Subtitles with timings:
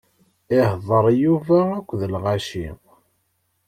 [0.59, 2.67] Ihḍeṛ Yuba akked lɣaci.